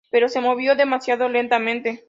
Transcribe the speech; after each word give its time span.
Pero 0.09 0.29
se 0.29 0.41
movió 0.41 0.75
demasiado 0.75 1.29
lentamente. 1.29 1.99